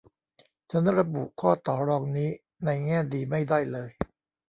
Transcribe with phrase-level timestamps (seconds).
[0.71, 2.29] ฉันระบุข้อต่อรองนี้
[2.65, 3.89] ในแง่ดีไม่ได้เลย